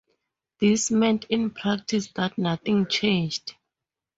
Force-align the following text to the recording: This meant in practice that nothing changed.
This 0.59 0.89
meant 0.89 1.25
in 1.25 1.51
practice 1.51 2.07
that 2.15 2.35
nothing 2.35 2.87
changed. 2.87 3.53